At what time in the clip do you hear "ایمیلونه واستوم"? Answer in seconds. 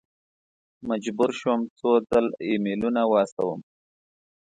2.47-3.59